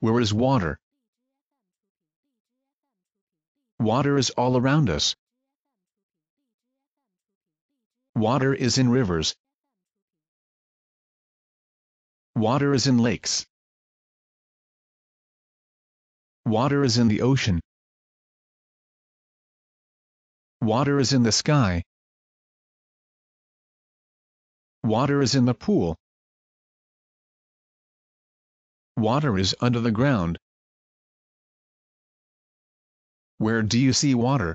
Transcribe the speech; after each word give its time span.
Where 0.00 0.20
is 0.20 0.32
water? 0.32 0.78
Water 3.80 4.16
is 4.18 4.30
all 4.30 4.56
around 4.56 4.90
us. 4.90 5.16
Water 8.14 8.54
is 8.54 8.78
in 8.78 8.88
rivers. 8.90 9.34
Water 12.34 12.74
is 12.74 12.86
in 12.86 12.98
lakes. 12.98 13.46
Water 16.44 16.84
is 16.84 16.98
in 16.98 17.08
the 17.08 17.22
ocean. 17.22 17.60
Water 20.60 20.98
is 20.98 21.12
in 21.12 21.22
the 21.22 21.32
sky. 21.32 21.82
Water 24.82 25.20
is 25.22 25.34
in 25.34 25.44
the 25.44 25.54
pool. 25.54 25.96
Water 28.98 29.38
is 29.38 29.54
under 29.60 29.78
the 29.80 29.92
ground. 29.92 30.38
Where 33.38 33.62
do 33.62 33.78
you 33.78 33.92
see 33.92 34.12
water? 34.16 34.46